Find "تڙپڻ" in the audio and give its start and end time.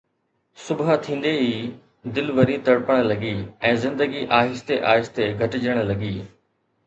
2.69-3.01